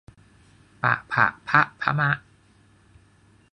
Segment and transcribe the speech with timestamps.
[0.83, 2.09] ปะผะพะภะมะ